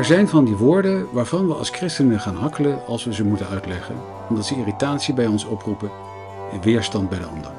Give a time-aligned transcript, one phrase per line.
[0.00, 3.46] Er zijn van die woorden waarvan we als christenen gaan hakkelen als we ze moeten
[3.46, 3.94] uitleggen,
[4.28, 5.90] omdat ze irritatie bij ons oproepen
[6.52, 7.50] en weerstand bij de ander.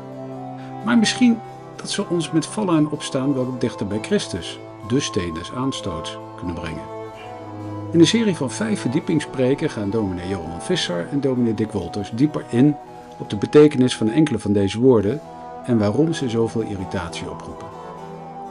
[0.86, 1.40] Maar misschien
[1.76, 6.18] dat ze ons met vallen en opstaan wel dichter bij Christus, de steen des aanstoots,
[6.38, 6.84] kunnen brengen.
[7.92, 12.44] In een serie van vijf verdiepingspreken gaan dominee Johan Visser en dominee Dick Wolters dieper
[12.50, 12.76] in
[13.18, 15.22] op de betekenis van enkele van deze woorden
[15.66, 17.68] en waarom ze zoveel irritatie oproepen.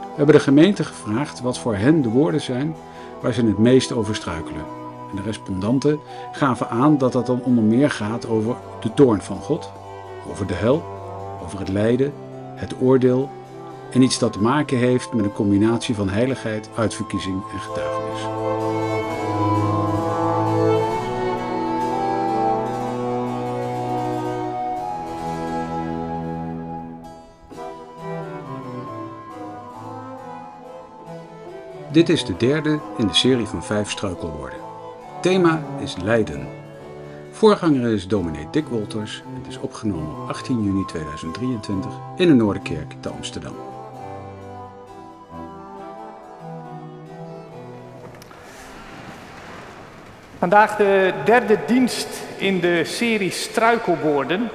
[0.01, 2.75] We hebben de gemeente gevraagd wat voor hen de woorden zijn
[3.21, 4.65] waar ze het meest over struikelen.
[5.09, 5.99] En de respondanten
[6.31, 9.71] gaven aan dat dat dan onder meer gaat over de toorn van God,
[10.29, 10.83] over de hel,
[11.43, 12.13] over het lijden,
[12.55, 13.29] het oordeel
[13.91, 18.40] en iets dat te maken heeft met een combinatie van heiligheid, uitverkiezing en getuigenis.
[31.91, 34.59] Dit is de derde in de serie van vijf struikelwoorden.
[35.21, 36.47] Thema is lijden.
[37.31, 39.23] Voorganger is dominee Dick Wolters.
[39.37, 43.55] Het is opgenomen op 18 juni 2023 in de Noorderkerk te Amsterdam.
[50.37, 54.49] Vandaag de derde dienst in de serie Struikelwoorden.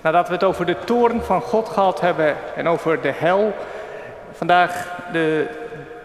[0.00, 3.54] Nadat we het over de toorn van God gehad hebben en over de hel.
[4.36, 5.48] Vandaag de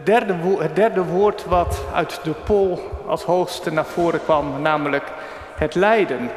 [0.03, 5.03] derde, het derde woord wat uit de pol als hoogste naar voren kwam, namelijk
[5.55, 6.31] het lijden.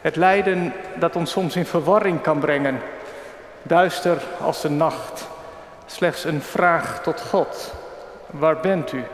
[0.00, 2.80] Het lijden dat ons soms in verwarring kan brengen,
[3.62, 5.28] duister als de nacht.
[5.86, 7.74] Slechts een vraag tot God.
[8.26, 9.04] Waar bent u?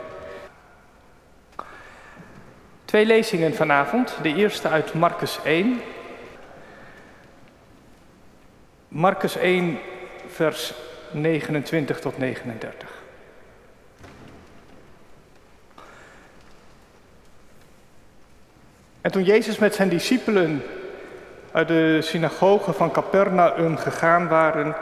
[2.85, 4.17] Twee lezingen vanavond.
[4.21, 5.81] De eerste uit Marcus 1.
[8.87, 9.79] Marcus 1,
[10.27, 10.73] vers
[11.13, 12.89] 29 tot 39.
[19.01, 20.63] En toen Jezus met zijn discipelen
[21.51, 24.75] uit de synagoge van Capernaum gegaan waren,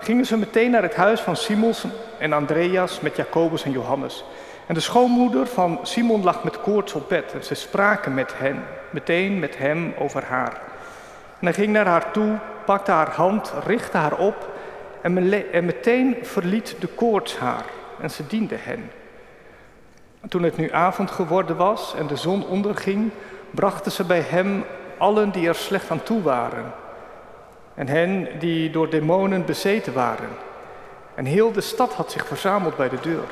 [0.00, 1.84] gingen ze meteen naar het huis van Simons
[2.18, 4.24] en Andreas met Jacobus en Johannes.
[4.66, 8.64] En de schoonmoeder van Simon lag met koorts op bed en ze spraken met hen,
[8.90, 10.60] meteen met hem over haar.
[11.38, 14.57] En hij ging naar haar toe, pakte haar hand, richtte haar op
[15.02, 17.64] en, meteen verliet de koorts haar
[18.00, 18.90] en ze diende hen.
[20.28, 23.10] toen het nu avond geworden was en de zon onderging,
[23.50, 24.64] brachten ze bij hem
[24.98, 26.72] allen die er slecht aan toe waren
[27.78, 30.28] en hen die door demonen bezeten waren.
[31.14, 33.24] En heel de stad had zich verzameld bij de deur.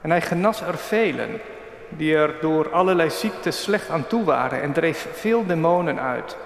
[0.00, 1.40] En hij genas er velen
[1.88, 6.36] die er door allerlei ziektes slecht aan toe waren en dreef veel demonen uit.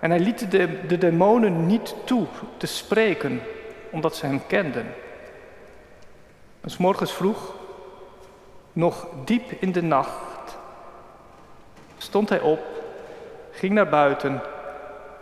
[0.00, 3.40] En hij liet de, de demonen niet toe te spreken,
[3.90, 4.86] omdat ze hem kenden.
[6.60, 7.54] En morgens vroeg,
[8.72, 10.58] nog diep in de nacht,
[11.98, 12.60] stond hij op,
[13.50, 14.40] ging naar buiten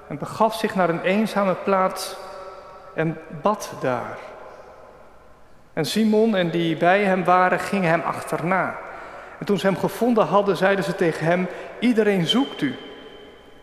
[0.09, 2.17] en begaf zich naar een eenzame plaats
[2.94, 4.19] en bad daar.
[5.72, 8.78] En Simon en die bij hem waren, gingen hem achterna.
[9.38, 12.77] En toen ze hem gevonden hadden, zeiden ze tegen hem: Iedereen zoekt u.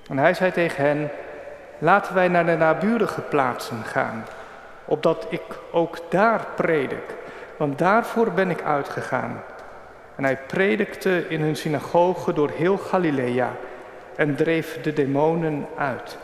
[0.09, 1.09] En hij zei tegen hen:
[1.77, 4.25] Laten wij naar de naburige plaatsen gaan,
[4.85, 7.15] opdat ik ook daar predik,
[7.57, 9.43] want daarvoor ben ik uitgegaan.
[10.15, 13.51] En hij predikte in hun synagoge door heel Galilea
[14.15, 16.17] en dreef de demonen uit.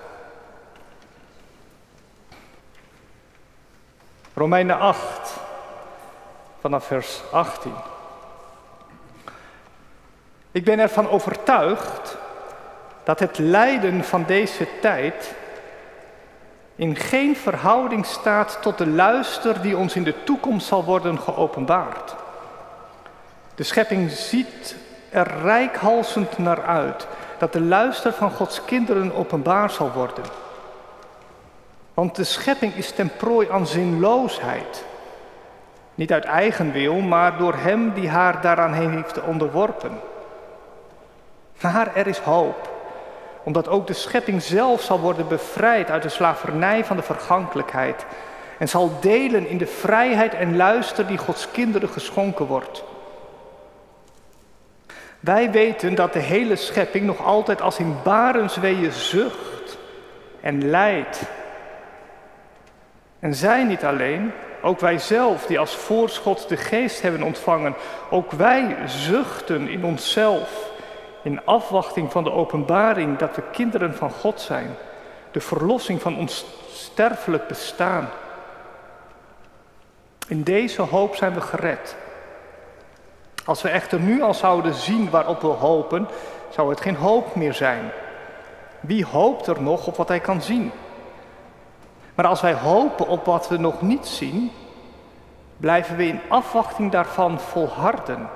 [4.34, 5.40] Romeinen 8,
[6.59, 7.74] vanaf vers 18.
[10.52, 12.18] Ik ben ervan overtuigd
[13.03, 15.34] dat het lijden van deze tijd
[16.75, 22.16] in geen verhouding staat tot de luister die ons in de toekomst zal worden geopenbaard.
[23.56, 24.75] De schepping ziet
[25.09, 27.07] er rijkhalsend naar uit
[27.38, 30.23] dat de luister van Gods kinderen openbaar zal worden.
[31.94, 34.83] Want de schepping is ten prooi aan zinloosheid.
[35.95, 40.00] Niet uit eigen wil, maar door Hem die haar daaraan heeft onderworpen.
[41.62, 42.70] Maar er is hoop,
[43.44, 48.06] omdat ook de schepping zelf zal worden bevrijd uit de slavernij van de vergankelijkheid
[48.58, 52.84] en zal delen in de vrijheid en luister die Gods kinderen geschonken wordt.
[55.20, 59.78] Wij weten dat de hele schepping nog altijd als in barensweeën zucht
[60.42, 61.22] en lijdt.
[63.20, 67.76] En zij niet alleen, ook wij zelf die als voorschot de geest hebben ontvangen,
[68.10, 70.70] ook wij zuchten in onszelf
[71.23, 74.75] in afwachting van de openbaring dat we kinderen van God zijn,
[75.31, 78.09] de verlossing van ons sterfelijk bestaan.
[80.27, 81.95] In deze hoop zijn we gered.
[83.45, 86.07] Als we echter nu al zouden zien waarop we hopen,
[86.50, 87.91] zou het geen hoop meer zijn.
[88.79, 90.71] Wie hoopt er nog op wat hij kan zien?
[92.15, 94.51] Maar als wij hopen op wat we nog niet zien,
[95.57, 98.29] blijven we in afwachting daarvan volharden.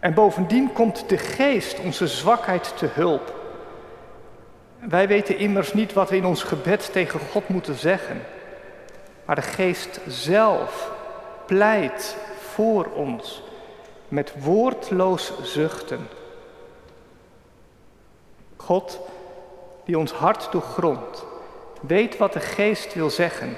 [0.00, 3.34] En bovendien komt de geest onze zwakheid te hulp.
[4.78, 8.22] Wij weten immers niet wat we in ons gebed tegen God moeten zeggen.
[9.24, 10.90] Maar de geest zelf
[11.46, 13.42] pleit voor ons
[14.08, 16.08] met woordloos zuchten.
[18.56, 19.00] God,
[19.84, 21.24] die ons hart doorgrondt,
[21.80, 23.56] weet wat de geest wil zeggen.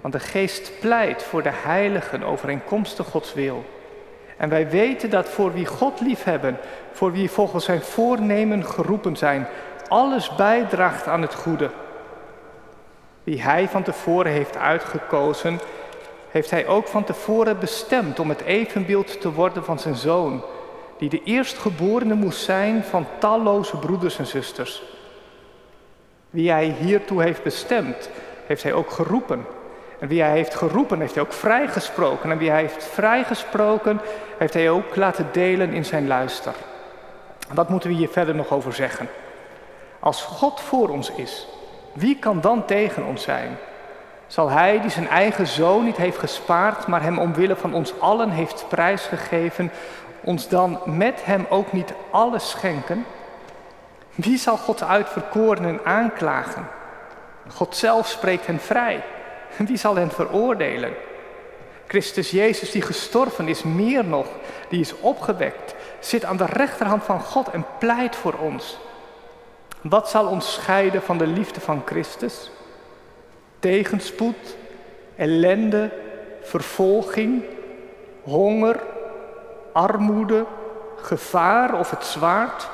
[0.00, 3.64] Want de geest pleit voor de heiligen overeenkomstig Gods wil.
[4.36, 6.58] En wij weten dat voor wie God liefhebben,
[6.92, 9.46] voor wie volgens zijn voornemen geroepen zijn,
[9.88, 11.70] alles bijdraagt aan het goede.
[13.24, 15.60] Wie hij van tevoren heeft uitgekozen,
[16.30, 20.44] heeft hij ook van tevoren bestemd om het evenbeeld te worden van zijn zoon,
[20.98, 24.82] die de eerstgeborene moest zijn van talloze broeders en zusters.
[26.30, 28.10] Wie hij hiertoe heeft bestemd,
[28.46, 29.46] heeft hij ook geroepen.
[30.04, 32.30] En wie hij heeft geroepen, heeft hij ook vrijgesproken.
[32.30, 34.00] En wie hij heeft vrijgesproken,
[34.38, 36.52] heeft hij ook laten delen in zijn luister.
[37.54, 39.08] wat moeten we hier verder nog over zeggen?
[40.00, 41.48] Als God voor ons is,
[41.92, 43.56] wie kan dan tegen ons zijn?
[44.26, 48.30] Zal Hij die zijn eigen zoon niet heeft gespaard, maar hem omwille van ons allen
[48.30, 49.72] heeft prijsgegeven,
[50.20, 53.06] ons dan met hem ook niet alles schenken?
[54.14, 56.66] Wie zal Gods uitverkorenen aanklagen?
[57.48, 59.02] God zelf spreekt hen vrij.
[59.66, 60.92] Wie zal hen veroordelen?
[61.86, 64.26] Christus Jezus die gestorven is, meer nog,
[64.68, 68.78] die is opgewekt, zit aan de rechterhand van God en pleit voor ons.
[69.80, 72.50] Wat zal ons scheiden van de liefde van Christus?
[73.58, 74.56] Tegenspoed,
[75.16, 75.90] ellende,
[76.42, 77.42] vervolging,
[78.22, 78.80] honger,
[79.72, 80.44] armoede,
[80.96, 82.68] gevaar of het zwaard?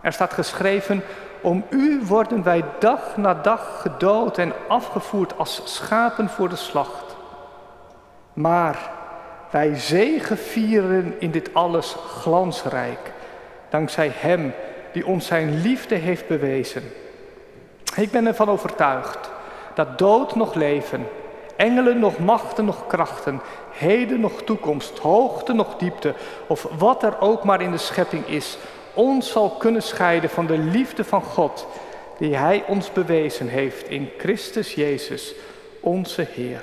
[0.00, 1.02] Er staat geschreven,
[1.40, 7.16] om u worden wij dag na dag gedood en afgevoerd als schapen voor de slacht.
[8.32, 8.90] Maar
[9.50, 13.12] wij zegevieren in dit alles glansrijk,
[13.68, 14.52] dankzij Hem
[14.92, 16.82] die ons Zijn liefde heeft bewezen.
[17.96, 19.30] Ik ben ervan overtuigd
[19.74, 21.06] dat dood nog leven,
[21.56, 23.40] engelen nog machten nog krachten,
[23.70, 26.14] heden nog toekomst, hoogte nog diepte,
[26.46, 28.58] of wat er ook maar in de schepping is,
[28.98, 31.66] ons zal kunnen scheiden van de liefde van God,
[32.18, 35.34] die Hij ons bewezen heeft in Christus Jezus,
[35.80, 36.62] onze Heer.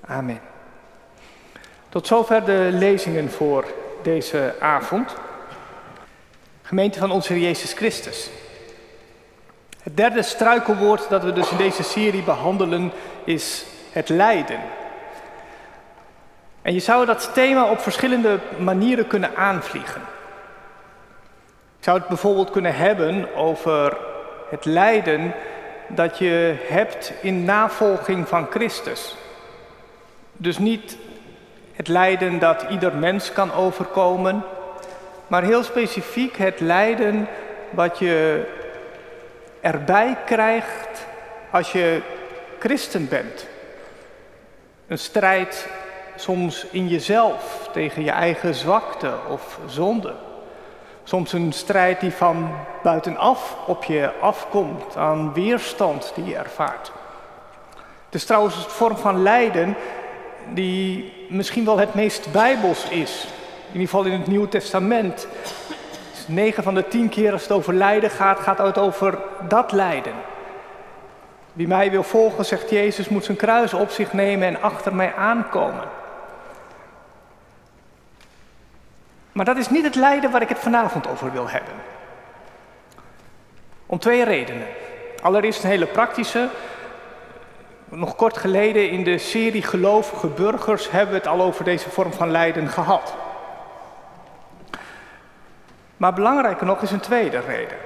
[0.00, 0.40] Amen.
[1.88, 3.64] Tot zover de lezingen voor
[4.02, 5.14] deze avond.
[6.62, 8.30] Gemeente van onze Jezus Christus.
[9.82, 12.92] Het derde struikelwoord dat we dus in deze serie behandelen
[13.24, 14.60] is het lijden.
[16.62, 20.02] En je zou dat thema op verschillende manieren kunnen aanvliegen.
[21.78, 23.96] Ik zou het bijvoorbeeld kunnen hebben over
[24.50, 25.34] het lijden
[25.88, 29.16] dat je hebt in navolging van Christus.
[30.32, 30.98] Dus niet
[31.72, 34.42] het lijden dat ieder mens kan overkomen,
[35.26, 37.28] maar heel specifiek het lijden
[37.70, 38.44] wat je
[39.60, 41.06] erbij krijgt
[41.50, 42.00] als je
[42.58, 43.46] christen bent.
[44.86, 45.68] Een strijd
[46.16, 50.14] soms in jezelf tegen je eigen zwakte of zonde.
[51.08, 52.50] Soms een strijd die van
[52.82, 56.92] buitenaf op je afkomt, aan weerstand die je ervaart.
[58.04, 59.76] Het is trouwens een vorm van lijden
[60.52, 63.26] die misschien wel het meest bijbels is.
[63.66, 65.26] In ieder geval in het Nieuwe Testament.
[66.26, 70.14] 9 van de 10 keer als het over lijden gaat, gaat het over dat lijden.
[71.52, 75.14] Wie mij wil volgen, zegt Jezus, moet zijn kruis op zich nemen en achter mij
[75.14, 75.84] aankomen.
[79.36, 81.74] Maar dat is niet het lijden waar ik het vanavond over wil hebben.
[83.86, 84.66] Om twee redenen.
[85.22, 86.48] Allereerst een hele praktische.
[87.84, 92.12] Nog kort geleden in de serie Gelovige Burgers hebben we het al over deze vorm
[92.12, 93.14] van lijden gehad.
[95.96, 97.78] Maar belangrijker nog is een tweede reden.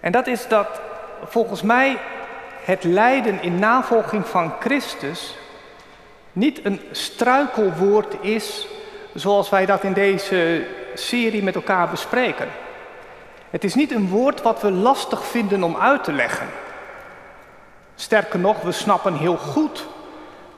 [0.00, 0.80] En dat is dat
[1.24, 1.98] volgens mij
[2.64, 5.38] het lijden in navolging van Christus
[6.32, 8.68] niet een struikelwoord is
[9.14, 12.48] zoals wij dat in deze serie met elkaar bespreken.
[13.50, 16.46] Het is niet een woord wat we lastig vinden om uit te leggen.
[17.94, 19.86] Sterker nog, we snappen heel goed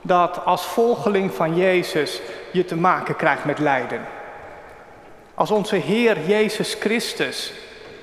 [0.01, 4.01] dat als volgeling van Jezus je te maken krijgt met lijden.
[5.33, 7.53] Als onze Heer Jezus Christus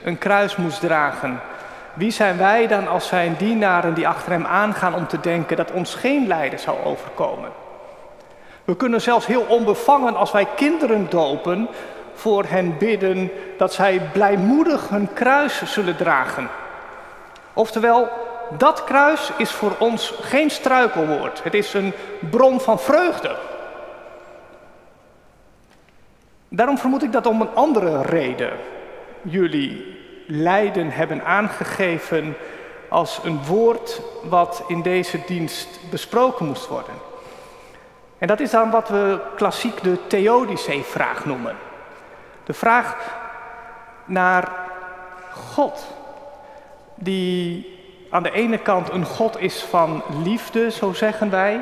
[0.05, 1.41] een kruis moest dragen,
[1.95, 5.71] wie zijn wij dan als zijn dienaren die achter hem aangaan om te denken dat
[5.71, 7.51] ons geen lijden zou overkomen?
[8.65, 11.69] We kunnen zelfs heel onbevangen als wij kinderen dopen
[12.15, 16.49] voor hen bidden dat zij blijmoedig hun kruis zullen dragen.
[17.53, 18.09] Oftewel,
[18.59, 21.43] dat kruis is voor ons geen struikelwoord.
[21.43, 21.93] Het is een
[22.31, 23.37] bron van vreugde.
[26.49, 28.53] Daarom vermoed ik dat om een andere reden
[29.23, 32.37] jullie lijden hebben aangegeven
[32.89, 36.95] als een woord wat in deze dienst besproken moest worden.
[38.21, 41.57] En dat is dan wat we klassiek de Theodicee-vraag noemen.
[42.45, 42.97] De vraag
[44.05, 44.49] naar
[45.33, 45.87] God,
[46.95, 47.79] die
[48.11, 51.61] aan de ene kant een God is van liefde, zo zeggen wij,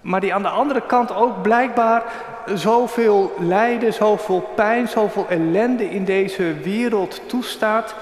[0.00, 2.02] maar die aan de andere kant ook blijkbaar
[2.46, 7.94] zoveel lijden, zoveel pijn, zoveel ellende in deze wereld toestaat.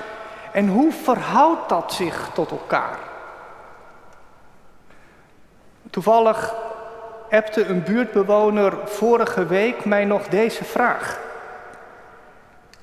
[0.52, 2.98] En hoe verhoudt dat zich tot elkaar?
[5.90, 6.54] Toevallig
[7.30, 11.20] appte een buurtbewoner vorige week mij nog deze vraag.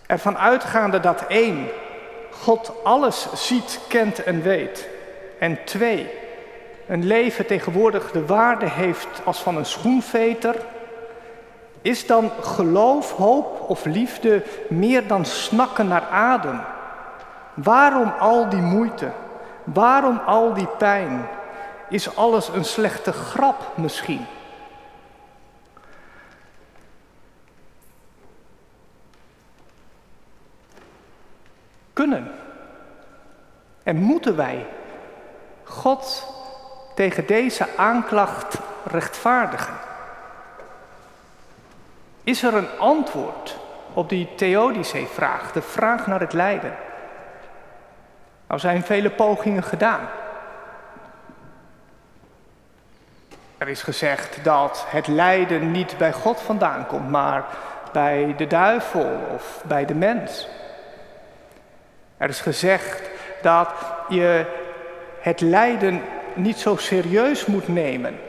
[0.06, 1.68] Ervan uitgaande dat één,
[2.32, 4.88] God alles ziet, kent en weet.
[5.40, 6.10] En twee,
[6.88, 10.56] een leven tegenwoordig de waarde heeft als van een schoenveter.
[11.82, 16.62] Is dan geloof, hoop of liefde meer dan snakken naar adem?
[17.54, 19.10] Waarom al die moeite?
[19.64, 21.28] Waarom al die pijn?
[21.90, 24.26] Is alles een slechte grap misschien?
[31.96, 32.32] Kunnen
[33.84, 34.66] en moeten wij
[35.64, 36.28] God
[36.96, 39.74] tegen deze aanklacht rechtvaardigen?
[42.24, 43.58] Is er een antwoord
[43.94, 46.74] op die Theodicee-vraag, de vraag naar het lijden?
[48.48, 50.08] Nou zijn vele pogingen gedaan.
[53.58, 57.46] Er is gezegd dat het lijden niet bij God vandaan komt, maar
[57.92, 60.48] bij de duivel of bij de mens.
[62.18, 63.02] Er is gezegd
[63.42, 63.70] dat
[64.10, 64.46] je
[65.20, 66.02] het lijden
[66.34, 68.20] niet zo serieus moet nemen.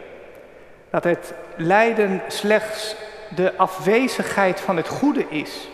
[0.90, 2.96] Dat het lijden slechts
[3.34, 5.68] de afwezigheid van het goede is.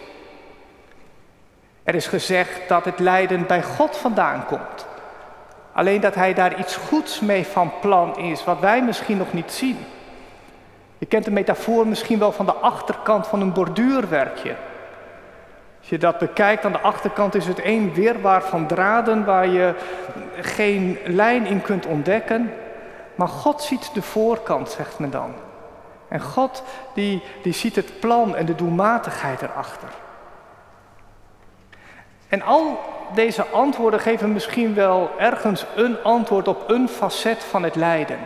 [1.83, 4.87] Er is gezegd dat het lijden bij God vandaan komt.
[5.73, 9.53] Alleen dat Hij daar iets goeds mee van plan is, wat wij misschien nog niet
[9.53, 9.79] zien.
[10.99, 14.55] Je kent de metafoor misschien wel van de achterkant van een borduurwerkje.
[15.83, 19.75] Als je dat bekijkt, aan de achterkant is het één weerbaar van draden waar je
[20.41, 22.53] geen lijn in kunt ontdekken.
[23.15, 25.35] Maar God ziet de voorkant, zegt men dan.
[26.09, 26.63] En God
[26.95, 29.89] die, die ziet het plan en de doelmatigheid erachter.
[32.29, 32.79] En al
[33.15, 38.19] deze antwoorden geven misschien wel ergens een antwoord op een facet van het lijden.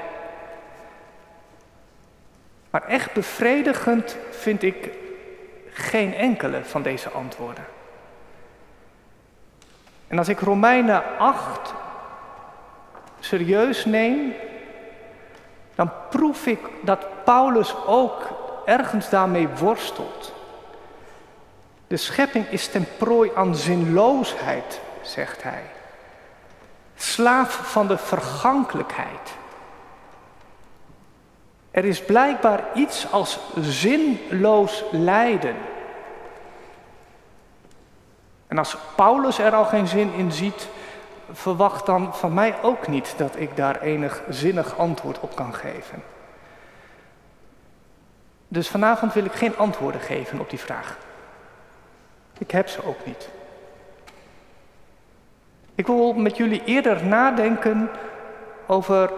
[2.71, 4.91] Maar echt bevredigend vind ik
[5.77, 7.65] geen enkele van deze antwoorden.
[10.09, 11.75] En als ik Romeinen 8
[13.21, 14.35] serieus neem,
[15.75, 18.23] dan proef ik dat Paulus ook
[18.65, 20.33] ergens daarmee worstelt.
[21.87, 25.63] De schepping is ten prooi aan zinloosheid, zegt hij.
[26.97, 29.35] Slaaf van de vergankelijkheid.
[31.77, 35.57] Er is blijkbaar iets als zinloos lijden.
[38.47, 40.69] En als Paulus er al geen zin in ziet,
[41.33, 46.03] verwacht dan van mij ook niet dat ik daar enig zinnig antwoord op kan geven.
[48.49, 50.99] Dus vanavond wil ik geen antwoorden geven op die vraag.
[52.39, 53.29] Ik heb ze ook niet.
[55.75, 57.91] Ik wil met jullie eerder nadenken
[58.67, 59.11] over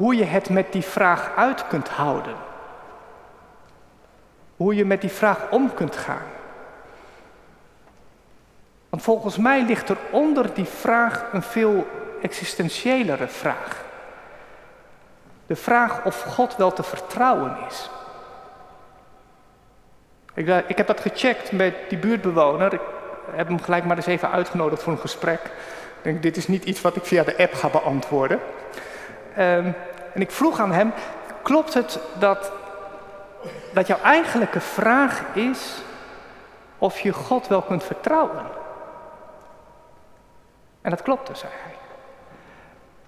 [0.00, 2.34] hoe je het met die vraag uit kunt houden.
[4.56, 6.26] Hoe je met die vraag om kunt gaan.
[8.88, 11.86] Want volgens mij ligt er onder die vraag een veel
[12.22, 13.84] existentiëlere vraag.
[15.46, 17.90] De vraag of God wel te vertrouwen is.
[20.34, 22.72] Ik, eh, ik heb dat gecheckt met die buurtbewoner.
[22.72, 22.80] Ik
[23.34, 25.40] heb hem gelijk maar eens even uitgenodigd voor een gesprek.
[25.96, 28.40] Ik denk, dit is niet iets wat ik via de app ga beantwoorden.
[29.38, 29.74] Um,
[30.14, 30.92] en ik vroeg aan hem,
[31.42, 32.52] klopt het dat,
[33.72, 35.82] dat jouw eigenlijke vraag is
[36.78, 38.46] of je God wel kunt vertrouwen?
[40.82, 41.74] En dat klopte, zei hij.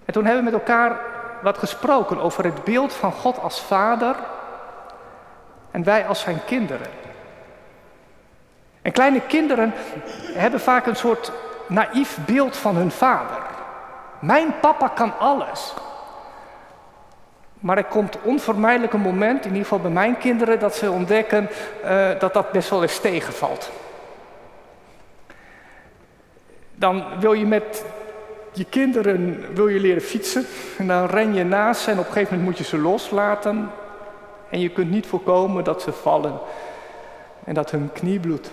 [0.04, 0.99] En toen hebben we met elkaar
[1.42, 4.16] wat gesproken over het beeld van God als vader
[5.71, 6.90] en wij als zijn kinderen.
[8.82, 9.73] En kleine kinderen
[10.35, 11.32] hebben vaak een soort
[11.66, 13.42] naïef beeld van hun vader.
[14.18, 15.75] Mijn papa kan alles.
[17.62, 21.49] Maar er komt onvermijdelijk een moment, in ieder geval bij mijn kinderen, dat ze ontdekken
[21.85, 23.71] uh, dat dat best wel eens tegenvalt.
[26.75, 27.85] Dan wil je met
[28.52, 30.47] je kinderen wil je leren fietsen
[30.78, 33.71] en dan ren je naast en op een gegeven moment moet je ze loslaten.
[34.50, 36.38] En je kunt niet voorkomen dat ze vallen
[37.45, 38.50] en dat hun knie bloedt.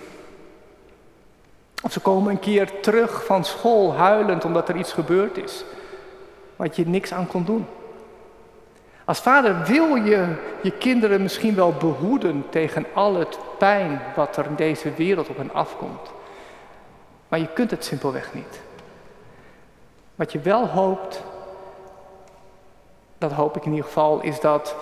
[1.82, 5.64] Of ze komen een keer terug van school huilend omdat er iets gebeurd is,
[6.56, 7.66] wat je niks aan kon doen.
[9.10, 14.46] Als vader wil je je kinderen misschien wel behoeden tegen al het pijn wat er
[14.46, 16.10] in deze wereld op hen afkomt.
[17.28, 18.60] Maar je kunt het simpelweg niet.
[20.14, 21.22] Wat je wel hoopt,
[23.18, 24.74] dat hoop ik in ieder geval, is dat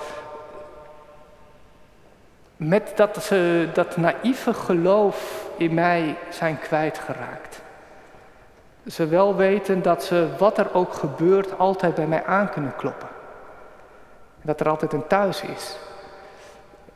[2.56, 7.60] met dat ze dat naïeve geloof in mij zijn kwijtgeraakt.
[8.86, 13.16] Ze wel weten dat ze, wat er ook gebeurt, altijd bij mij aan kunnen kloppen.
[14.42, 15.76] Dat er altijd een thuis is.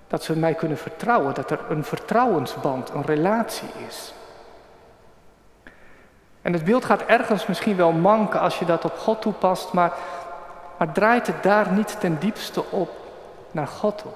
[0.07, 4.15] Dat ze mij kunnen vertrouwen, dat er een vertrouwensband, een relatie is.
[6.43, 9.93] En het beeld gaat ergens misschien wel manken als je dat op God toepast, maar,
[10.79, 12.91] maar draait het daar niet ten diepste op
[13.51, 14.13] naar God toe.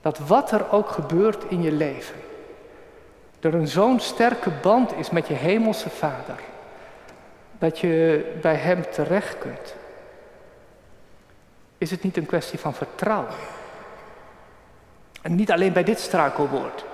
[0.00, 2.20] Dat wat er ook gebeurt in je leven,
[3.40, 6.40] er een zo'n sterke band is met je hemelse Vader,
[7.58, 9.74] dat je bij Hem terecht kunt.
[11.82, 13.34] Is het niet een kwestie van vertrouwen?
[15.22, 16.84] En niet alleen bij dit struikelwoord.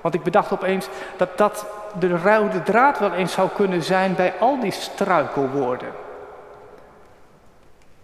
[0.00, 1.66] Want ik bedacht opeens dat dat
[1.98, 5.88] de rode draad wel eens zou kunnen zijn bij al die struikelwoorden.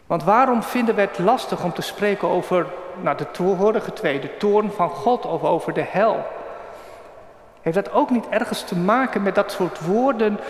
[0.07, 2.67] Want waarom vinden we het lastig om te spreken over
[3.03, 6.27] nou, de vorige twee, de toorn van God of over de hel?
[7.61, 10.41] Heeft dat ook niet ergens te maken met dat soort woorden,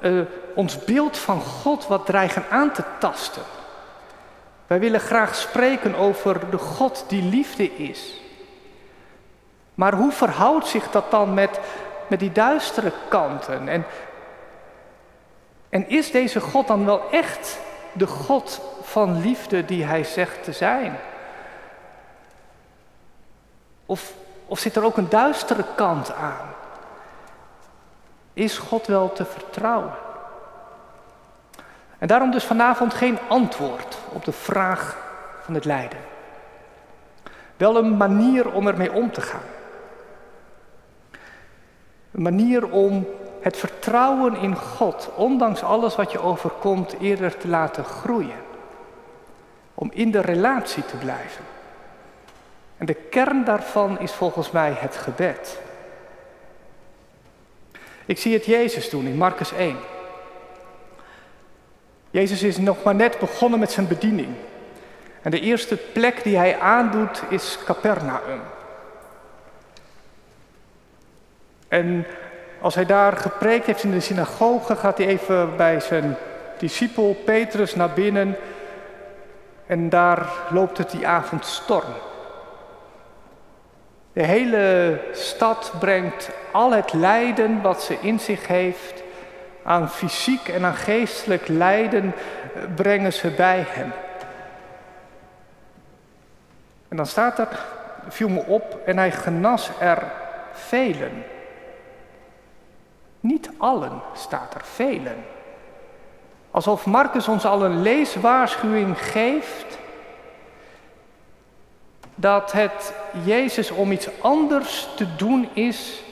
[0.00, 3.42] uh, ons beeld van God wat dreigen aan te tasten?
[4.68, 8.20] Wij willen graag spreken over de God die liefde is.
[9.74, 11.60] Maar hoe verhoudt zich dat dan met,
[12.06, 13.68] met die duistere kanten?
[13.68, 13.84] En,
[15.68, 17.58] en is deze God dan wel echt
[17.92, 20.98] de God van liefde die hij zegt te zijn?
[23.86, 24.12] Of,
[24.46, 26.54] of zit er ook een duistere kant aan?
[28.32, 30.06] Is God wel te vertrouwen?
[31.98, 34.98] En daarom dus vanavond geen antwoord op de vraag
[35.44, 35.98] van het lijden.
[37.56, 39.48] Wel een manier om ermee om te gaan.
[42.12, 43.06] Een manier om
[43.40, 48.46] het vertrouwen in God, ondanks alles wat je overkomt, eerder te laten groeien.
[49.74, 51.44] Om in de relatie te blijven.
[52.76, 55.60] En de kern daarvan is volgens mij het gebed.
[58.04, 59.76] Ik zie het Jezus doen in Marcus 1.
[62.10, 64.28] Jezus is nog maar net begonnen met zijn bediening.
[65.22, 68.40] En de eerste plek die hij aandoet is Capernaum.
[71.68, 72.06] En
[72.60, 76.16] als hij daar gepreekt heeft in de synagoge, gaat hij even bij zijn
[76.58, 78.36] discipel Petrus naar binnen.
[79.66, 81.94] En daar loopt het die avond storm.
[84.12, 89.02] De hele stad brengt al het lijden wat ze in zich heeft,
[89.68, 92.14] aan fysiek en aan geestelijk lijden,
[92.54, 93.92] eh, brengen ze bij hem.
[96.88, 97.64] En dan staat er,
[98.08, 100.02] viel me op, en hij genas er
[100.52, 101.24] velen.
[103.20, 105.24] Niet allen staat er, velen.
[106.50, 109.78] Alsof Marcus ons al een leeswaarschuwing geeft
[112.14, 112.92] dat het
[113.24, 116.02] Jezus om iets anders te doen is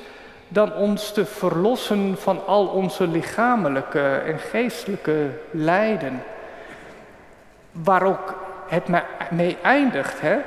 [0.48, 6.22] dan ons te verlossen van al onze lichamelijke en geestelijke lijden.
[7.72, 8.34] Waar ook
[8.68, 8.84] het
[9.30, 10.38] mee eindigt, hè?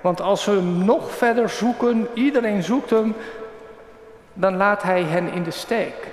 [0.00, 3.14] Want als we hem nog verder zoeken, iedereen zoekt hem,
[4.32, 6.06] dan laat hij hen in de steek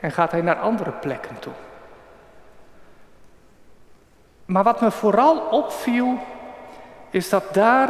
[0.00, 1.52] en gaat hij naar andere plekken toe.
[4.44, 6.18] Maar wat me vooral opviel,
[7.10, 7.88] is dat daar,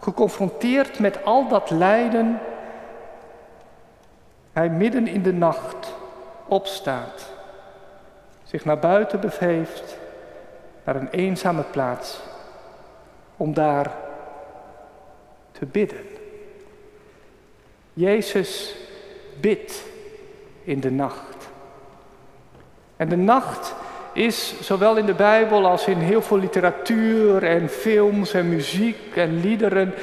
[0.00, 2.40] geconfronteerd met al dat lijden,
[4.54, 5.94] hij midden in de nacht
[6.46, 7.32] opstaat,
[8.44, 9.96] zich naar buiten begeeft,
[10.84, 12.20] naar een eenzame plaats,
[13.36, 13.90] om daar
[15.52, 16.06] te bidden.
[17.92, 18.74] Jezus
[19.40, 19.82] bidt
[20.64, 21.48] in de nacht.
[22.96, 23.74] En de nacht
[24.12, 29.40] is zowel in de Bijbel als in heel veel literatuur en films en muziek en
[29.40, 29.94] liederen.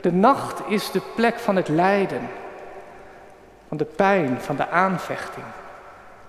[0.00, 2.28] De nacht is de plek van het lijden,
[3.72, 5.46] van de pijn, van de aanvechting.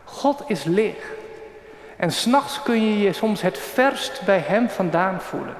[0.04, 1.08] God is licht.
[1.98, 5.56] En s'nachts kun je je soms het verst bij Hem vandaan voelen.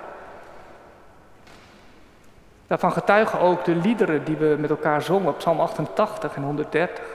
[2.68, 7.06] Daarvan getuigen ook de liederen die we met elkaar zongen op Psalm 88 en 130.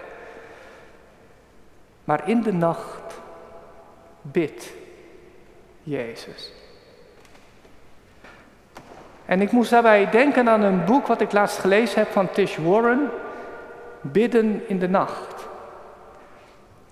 [2.04, 3.20] Maar in de nacht
[4.22, 4.72] bid
[5.82, 6.52] Jezus.
[9.24, 12.56] En ik moest daarbij denken aan een boek wat ik laatst gelezen heb van Tish
[12.56, 13.10] Warren,
[14.12, 15.48] Bidden in de Nacht.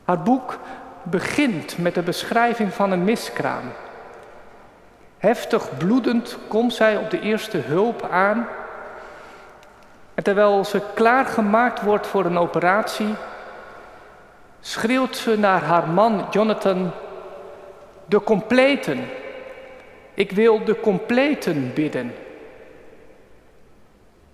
[0.05, 0.59] Haar boek
[1.03, 3.65] begint met de beschrijving van een miskraam.
[5.19, 8.47] Heftig bloedend komt zij op de eerste hulp aan.
[10.15, 13.15] En terwijl ze klaargemaakt wordt voor een operatie,
[14.61, 16.91] schreeuwt ze naar haar man Jonathan:
[18.05, 18.99] De completen.
[20.15, 22.15] Ik wil de completen bidden.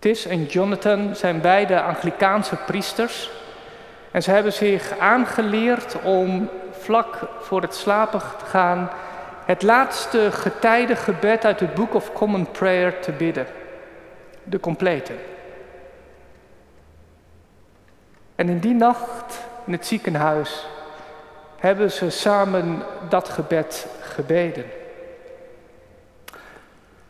[0.02, 3.30] Tis en Jonathan zijn beide Anglikaanse priesters.
[4.10, 8.90] En ze hebben zich aangeleerd om vlak voor het slapen te gaan
[9.44, 13.46] het laatste getijdengebed uit het Book of Common Prayer te bidden.
[14.44, 15.12] De complete.
[18.34, 20.66] En in die nacht in het ziekenhuis
[21.58, 24.64] hebben ze samen dat gebed gebeden.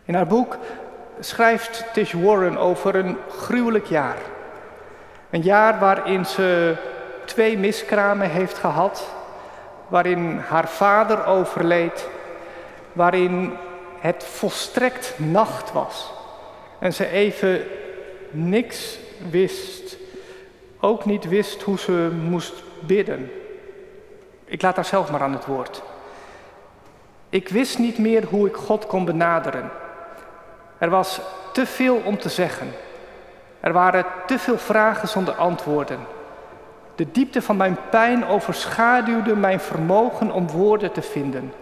[0.05, 0.59] In haar boek
[1.21, 4.17] schrijft Tish Warren over een gruwelijk jaar.
[5.31, 6.75] Een jaar waarin ze
[7.25, 9.09] twee miskramen heeft gehad,
[9.89, 12.09] waarin haar vader overleed,
[12.93, 13.53] waarin
[13.99, 16.13] het volstrekt nacht was
[16.79, 17.65] en ze even
[18.31, 18.99] niks
[19.31, 19.97] wist,
[20.81, 23.33] ook niet wist hoe ze moest bidden.
[24.45, 25.83] Ik laat haar zelf maar aan het woord.
[27.29, 29.71] Ik wist niet meer hoe ik God kon benaderen.
[30.83, 31.21] Er was
[31.53, 32.73] te veel om te zeggen.
[33.61, 35.99] Er waren te veel vragen zonder antwoorden.
[36.95, 41.53] De diepte van mijn pijn overschaduwde mijn vermogen om woorden te vinden.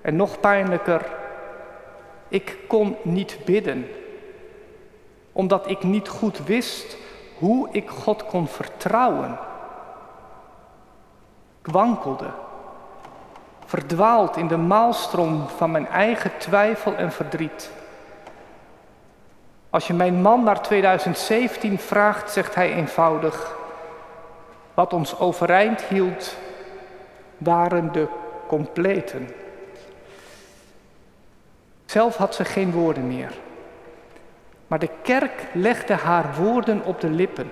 [0.00, 1.02] En nog pijnlijker,
[2.28, 3.86] ik kon niet bidden,
[5.32, 6.96] omdat ik niet goed wist
[7.38, 9.38] hoe ik God kon vertrouwen.
[11.64, 12.30] Ik wankelde,
[13.64, 17.82] verdwaald in de maalstroom van mijn eigen twijfel en verdriet.
[19.74, 23.56] Als je mijn man naar 2017 vraagt, zegt hij eenvoudig:
[24.74, 26.36] Wat ons overeind hield,
[27.38, 28.06] waren de
[28.46, 29.28] completen.
[31.84, 33.32] Zelf had ze geen woorden meer.
[34.66, 37.50] Maar de kerk legde haar woorden op de lippen.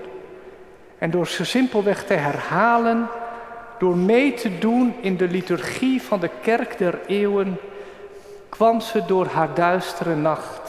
[0.98, 3.08] En door ze simpelweg te herhalen,
[3.78, 7.58] door mee te doen in de liturgie van de kerk der eeuwen,
[8.48, 10.61] kwam ze door haar duistere nacht.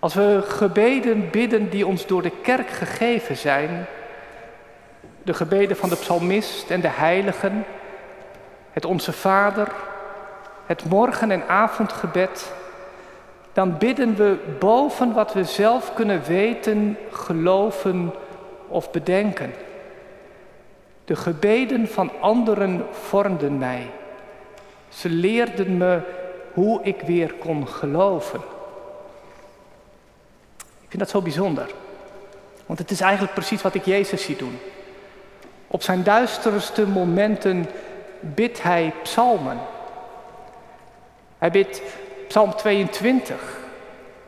[0.00, 3.86] Als we gebeden bidden die ons door de kerk gegeven zijn,
[5.22, 7.64] de gebeden van de psalmist en de heiligen,
[8.72, 9.68] het Onze Vader,
[10.66, 12.52] het morgen- en avondgebed,
[13.52, 18.12] dan bidden we boven wat we zelf kunnen weten, geloven
[18.68, 19.52] of bedenken.
[21.04, 23.90] De gebeden van anderen vormden mij.
[24.88, 26.00] Ze leerden me
[26.52, 28.40] hoe ik weer kon geloven.
[30.90, 31.70] Ik vind dat zo bijzonder.
[32.66, 34.58] Want het is eigenlijk precies wat ik Jezus zie doen.
[35.66, 37.66] Op zijn duisterste momenten
[38.20, 39.58] bidt hij psalmen.
[41.38, 41.82] Hij bidt
[42.28, 43.58] Psalm 22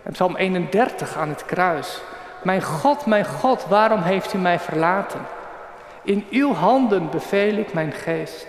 [0.02, 2.00] en Psalm 31 aan het kruis.
[2.42, 5.20] Mijn God, mijn God, waarom heeft u mij verlaten?
[6.02, 8.46] In uw handen beveel ik mijn geest.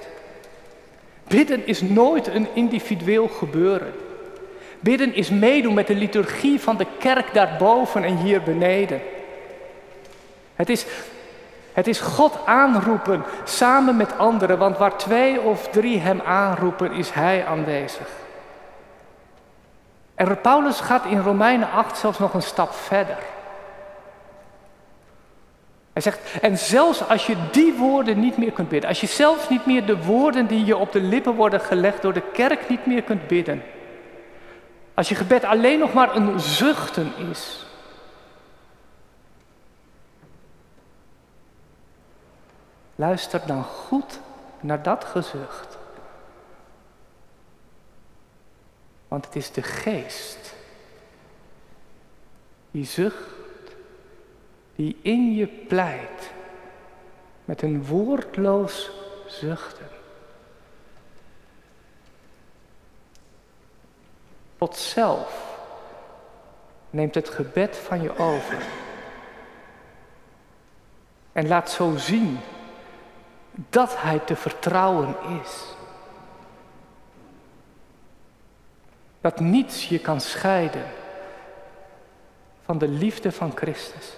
[1.28, 3.94] Bidden is nooit een individueel gebeuren.
[4.84, 9.02] Bidden is meedoen met de liturgie van de kerk daarboven en hier beneden.
[10.56, 10.86] Het is,
[11.74, 17.10] het is God aanroepen samen met anderen, want waar twee of drie Hem aanroepen, is
[17.10, 18.08] Hij aanwezig.
[20.16, 23.18] En Paulus gaat in Romeinen 8 zelfs nog een stap verder.
[25.94, 29.50] Hij zegt, en zelfs als je die woorden niet meer kunt bidden, als je zelfs
[29.50, 32.86] niet meer de woorden die je op de lippen worden gelegd door de kerk niet
[32.86, 33.64] meer kunt bidden,
[34.94, 37.66] als je gebed alleen nog maar een zuchten is,
[42.96, 44.20] luister dan goed
[44.60, 45.78] naar dat gezucht.
[49.08, 50.54] Want het is de geest
[52.72, 53.72] die zucht,
[54.76, 56.32] die in je pleit
[57.46, 58.92] met een woordloos
[59.28, 59.83] zuchten.
[64.64, 65.58] God zelf
[66.90, 68.64] neemt het gebed van je over
[71.32, 72.40] en laat zo zien
[73.52, 75.76] dat Hij te vertrouwen is.
[79.22, 80.86] Dat niets je kan scheiden
[82.66, 84.18] van de liefde van Christus.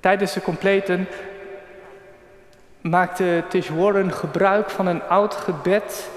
[0.00, 1.08] Tijdens de completen
[2.80, 6.12] maakte Tish Warren gebruik van een oud gebed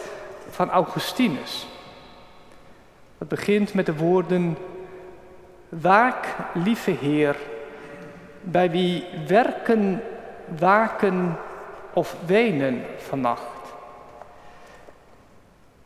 [0.50, 1.68] van Augustinus.
[3.18, 4.58] Het begint met de woorden:
[5.70, 7.36] Waak, lieve Heer,
[8.42, 10.04] bij wie werken,
[10.60, 11.38] waken
[11.94, 13.58] of wenen vannacht.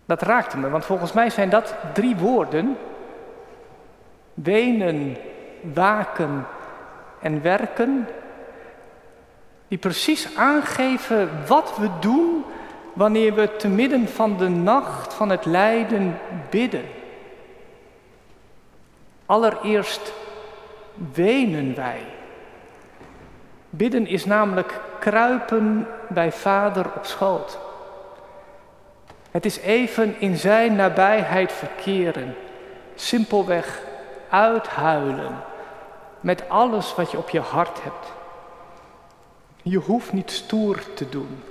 [0.06, 2.78] Dat raakte me, want volgens mij zijn dat drie woorden:
[4.34, 5.18] wenen,
[5.74, 6.46] waken
[7.20, 8.08] en werken,
[9.68, 12.44] die precies aangeven wat we doen
[12.94, 16.86] wanneer we te midden van de nacht van het lijden bidden.
[19.26, 20.14] Allereerst
[21.14, 22.02] wenen wij.
[23.70, 27.60] Bidden is namelijk kruipen bij Vader op schoot.
[29.32, 32.36] Het is even in Zijn nabijheid verkeren,
[32.96, 33.82] simpelweg
[34.30, 35.44] uithuilen
[36.20, 38.12] met alles wat je op je hart hebt.
[39.62, 41.44] Je hoeft niet stoer te doen.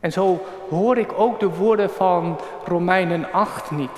[0.00, 3.90] En zo hoor ik ook de woorden van Romeinen 8 niet.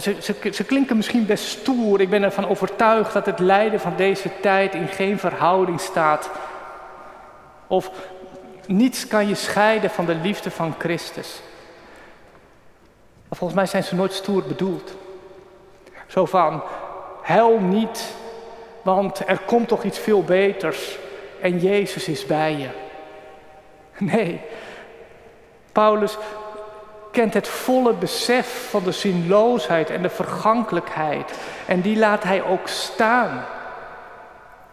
[0.00, 2.00] Ze, ze, ze, klinken misschien best stoer.
[2.00, 6.30] Ik ben ervan overtuigd dat het lijden van deze tijd in geen verhouding staat.
[7.66, 7.90] Of
[8.66, 11.42] niets kan je scheiden van de liefde van Christus.
[13.30, 14.94] Volgens mij zijn ze nooit stoer bedoeld.
[16.06, 16.62] Zo van,
[17.22, 18.14] huil niet,
[18.82, 20.98] want er komt toch iets veel beters
[21.40, 22.68] en Jezus is bij je.
[24.12, 24.40] Nee,
[25.72, 26.16] Paulus
[27.10, 31.38] kent het volle besef van de zinloosheid en de vergankelijkheid.
[31.66, 33.44] En die laat hij ook staan.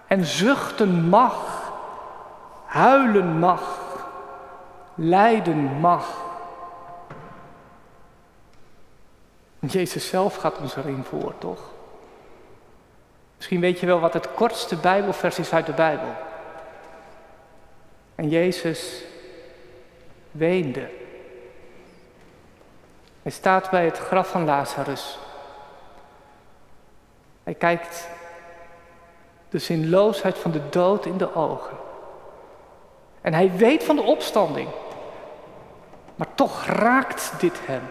[0.07, 1.71] En zuchten mag,
[2.65, 3.79] huilen mag,
[4.95, 6.27] lijden mag.
[9.59, 11.59] Jezus zelf gaat ons erin voor, toch?
[13.35, 16.11] Misschien weet je wel wat het kortste Bijbelvers is uit de Bijbel.
[18.15, 19.03] En Jezus
[20.31, 20.89] weende.
[23.21, 25.19] Hij staat bij het graf van Lazarus.
[27.43, 28.09] Hij kijkt
[29.49, 31.77] de zinloosheid van de dood in de ogen.
[33.21, 34.69] En hij weet van de opstanding.
[36.15, 37.81] Maar toch raakt dit hem.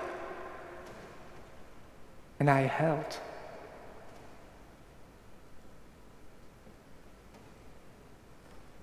[2.37, 3.21] En hij huilt.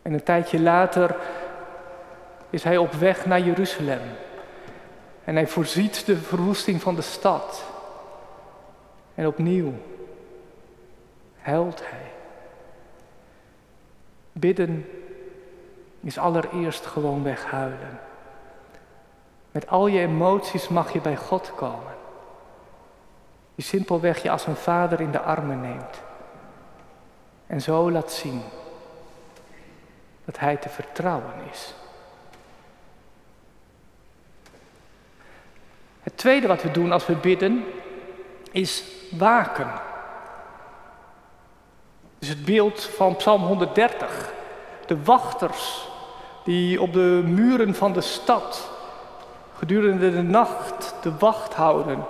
[0.01, 1.15] En een tijdje later
[2.55, 4.01] is hij op weg naar Jeruzalem.
[5.23, 7.65] En hij voorziet de verwoesting van de stad.
[9.15, 9.73] En opnieuw
[11.37, 12.11] huilt hij.
[14.31, 14.89] Bidden
[15.99, 17.99] is allereerst gewoon weghuilen.
[19.51, 21.93] Met al je emoties mag je bij God komen.
[23.55, 26.01] Die simpelweg je als een vader in de armen neemt.
[27.47, 28.41] En zo laat zien
[30.25, 31.75] dat Hij te vertrouwen is.
[36.05, 37.65] Het tweede wat we doen als we bidden
[38.51, 39.67] is waken.
[42.19, 44.33] Dus het beeld van Psalm 130.
[44.85, 45.87] De wachters
[46.43, 48.71] die op de muren van de stad
[49.57, 52.05] gedurende de nacht de wacht houden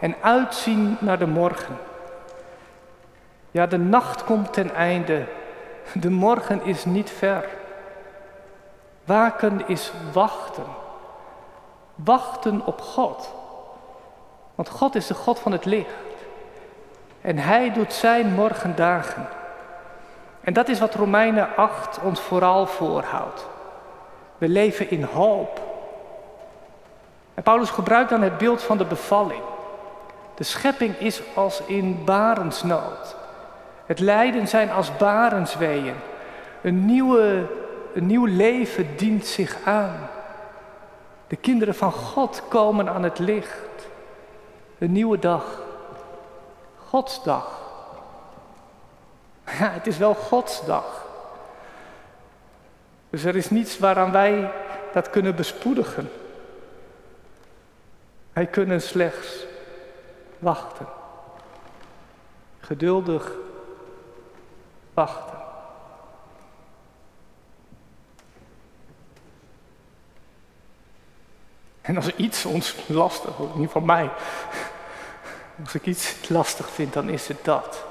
[0.00, 1.76] en uitzien naar de morgen.
[3.50, 5.24] Ja, de nacht komt ten einde.
[5.94, 7.44] De morgen is niet ver.
[9.04, 10.84] Waken is wachten.
[11.96, 13.34] Wachten op God.
[14.54, 15.88] Want God is de God van het licht.
[17.20, 19.28] En Hij doet zijn morgendagen.
[20.40, 23.46] En dat is wat Romeinen 8 ons vooral voorhoudt.
[24.38, 25.60] We leven in hoop.
[27.34, 29.42] En Paulus gebruikt dan het beeld van de bevalling.
[30.34, 33.16] De schepping is als in barensnood.
[33.86, 35.94] Het lijden zijn als barensweeën.
[36.62, 37.46] Een, nieuwe,
[37.94, 40.08] een nieuw leven dient zich aan.
[41.26, 43.88] De kinderen van God komen aan het licht.
[44.78, 45.60] Een nieuwe dag.
[46.88, 47.60] Gods dag.
[49.44, 51.04] Ja, het is wel Gods dag.
[53.10, 54.50] Dus er is niets waaraan wij
[54.92, 56.10] dat kunnen bespoedigen.
[58.32, 59.46] Wij kunnen slechts
[60.38, 60.86] wachten.
[62.60, 63.32] Geduldig
[64.94, 65.45] wachten.
[71.86, 74.10] En als iets ons lastig, in ieder geval mij,
[75.64, 77.84] als ik iets lastig vind, dan is het dat.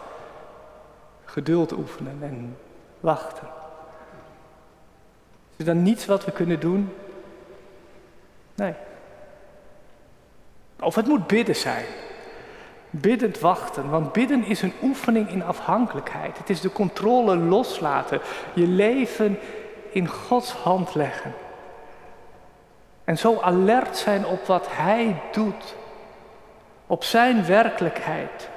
[1.25, 2.57] Geduld oefenen en
[2.99, 3.47] wachten.
[5.55, 6.93] Is er dan niets wat we kunnen doen?
[8.55, 8.73] Nee.
[10.79, 11.85] Of het moet bidden zijn.
[12.89, 16.37] Biddend wachten, want bidden is een oefening in afhankelijkheid.
[16.37, 18.21] Het is de controle loslaten,
[18.53, 19.39] je leven
[19.89, 21.33] in Gods hand leggen.
[23.05, 25.75] En zo alert zijn op wat Hij doet,
[26.87, 28.49] op Zijn werkelijkheid.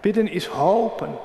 [0.00, 1.18] Bidden is hopen.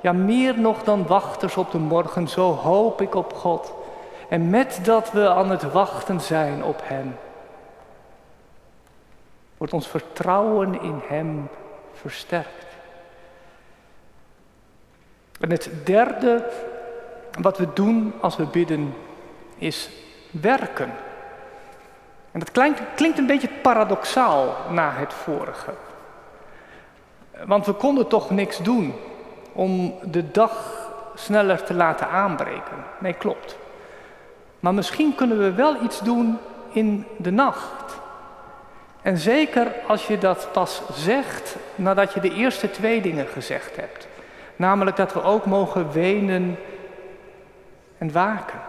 [0.00, 3.74] Ja, meer nog dan wachters op de morgen, zo hoop ik op God.
[4.28, 7.16] En met dat we aan het wachten zijn op Hem,
[9.56, 11.48] wordt ons vertrouwen in Hem
[11.92, 12.66] versterkt.
[15.40, 16.50] En het derde
[17.40, 18.94] wat we doen als we bidden
[19.56, 19.90] is
[20.30, 20.92] werken.
[22.32, 22.50] En dat
[22.94, 25.72] klinkt, een beetje paradoxaal na het vorige.
[27.44, 28.94] Want we konden toch niks doen
[29.52, 32.84] om de dag sneller te laten aanbreken.
[32.98, 33.56] Nee, klopt.
[34.60, 36.38] Maar misschien kunnen we wel iets doen
[36.72, 37.98] in de nacht.
[39.02, 44.08] En zeker als je dat pas zegt nadat je de eerste twee dingen gezegd hebt.
[44.56, 46.58] Namelijk dat we ook mogen wenen
[47.98, 48.60] en waken.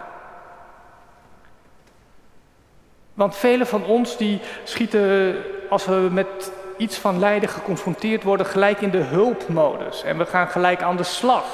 [3.14, 5.36] Want velen van ons die schieten
[5.70, 10.48] als we met iets van lijden geconfronteerd worden gelijk in de hulpmodus en we gaan
[10.48, 11.44] gelijk aan de slag.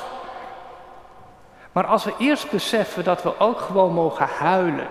[1.72, 4.88] Maar als we eerst beseffen dat we ook gewoon mogen huilen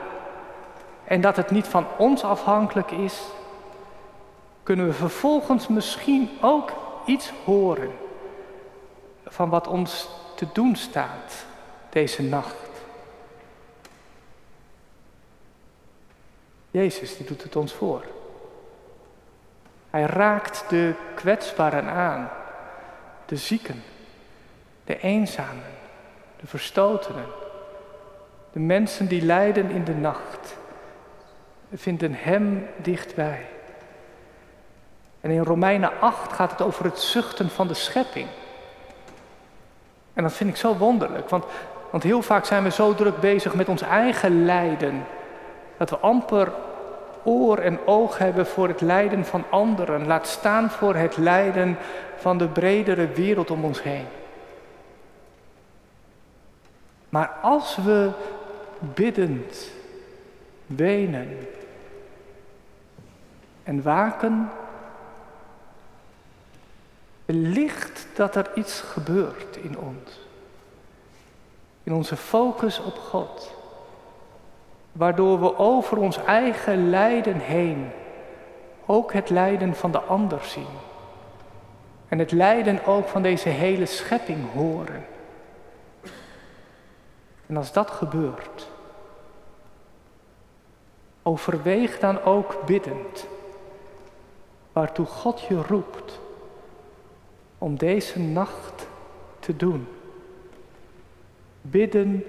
[1.04, 3.22] en dat het niet van ons afhankelijk is,
[4.64, 6.72] kunnen we vervolgens misschien ook
[7.06, 7.92] iets horen
[9.26, 11.46] van wat ons te doen staat
[11.90, 12.67] deze nacht.
[16.78, 18.06] Jezus, die doet het ons voor.
[19.90, 22.30] Hij raakt de kwetsbaren aan,
[23.26, 23.84] de zieken,
[24.84, 25.74] de eenzamen,
[26.40, 27.26] de verstotenen,
[28.52, 30.58] de mensen die lijden in de nacht.
[31.74, 33.46] Vinden Hem dichtbij.
[35.22, 38.28] En in Romeinen 8 gaat het over het zuchten van de schepping.
[40.14, 41.46] En dat vind ik zo wonderlijk, want,
[41.92, 45.06] want heel vaak zijn we zo druk bezig met ons eigen lijden,
[45.78, 46.52] dat we amper
[47.28, 51.78] oor en oog hebben voor het lijden van anderen, laat staan voor het lijden
[52.18, 54.06] van de bredere wereld om ons heen.
[57.10, 58.12] Maar als we
[58.80, 59.70] biddend,
[60.66, 61.48] wenen
[63.64, 64.50] en waken,
[67.26, 70.20] wellicht dat er iets gebeurt in ons.
[71.84, 73.57] In onze focus op God.
[74.98, 77.90] Waardoor we over ons eigen lijden heen
[78.86, 80.68] ook het lijden van de ander zien.
[82.08, 85.06] En het lijden ook van deze hele schepping horen.
[87.46, 88.70] En als dat gebeurt,
[91.24, 93.28] overweeg dan ook biddend
[94.72, 96.20] waartoe God je roept
[97.58, 98.88] om deze nacht
[99.40, 99.88] te doen.
[101.62, 102.24] Bidden,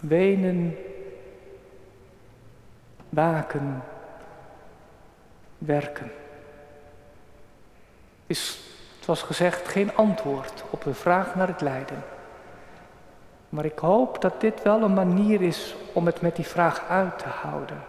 [0.00, 0.76] wenen,
[3.08, 3.82] waken,
[5.58, 6.12] werken.
[8.26, 8.60] Is,
[8.96, 12.04] het was gezegd, geen antwoord op de vraag naar het lijden.
[13.48, 17.18] Maar ik hoop dat dit wel een manier is om het met die vraag uit
[17.18, 17.82] te houden.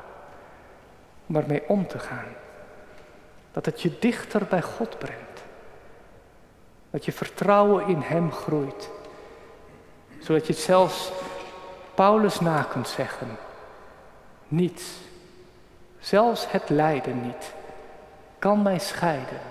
[1.28, 2.34] Om ermee om te gaan.
[3.52, 5.44] Dat het je dichter bij God brengt.
[6.90, 8.90] Dat je vertrouwen in Hem groeit.
[10.20, 11.12] Zodat je het zelfs
[11.98, 13.28] Paulus na kunt zeggen.
[14.48, 14.98] Niets,
[16.00, 17.54] zelfs het lijden niet,
[18.40, 19.42] kan mij scheiden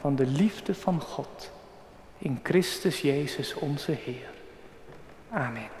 [0.00, 1.50] van de liefde van God
[2.18, 4.30] in Christus Jezus onze Heer.
[5.30, 5.79] Amen.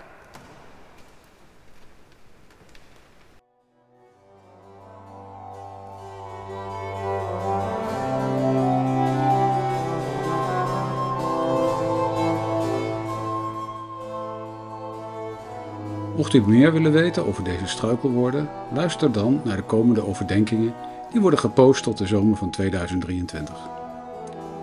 [16.30, 20.74] Mocht u meer willen weten over deze struikelwoorden, luister dan naar de komende overdenkingen
[21.12, 23.56] die worden gepost tot de zomer van 2023.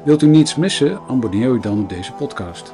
[0.04, 2.74] Wilt u niets missen, abonneer u dan op deze podcast.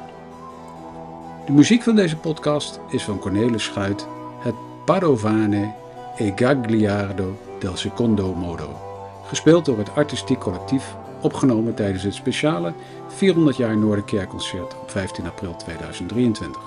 [1.46, 4.06] De muziek van deze podcast is van Cornelis Schuit,
[4.38, 5.72] het Padovane
[6.16, 8.68] e Gagliardo del Secondo Modo,
[9.26, 12.72] gespeeld door het artistiek collectief, opgenomen tijdens het speciale
[13.08, 16.62] 400 jaar Noorderkerkconcert op 15 april 2023.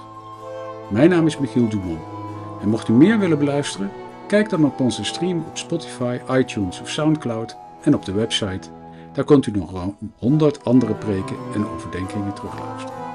[0.89, 2.16] Mijn naam is Michiel Dumont.
[2.61, 3.91] En mocht u meer willen beluisteren,
[4.27, 8.69] kijk dan op onze stream op Spotify, iTunes of Soundcloud en op de website.
[9.13, 13.05] Daar kunt u nog 100 andere preken en overdenkingen terugluisteren.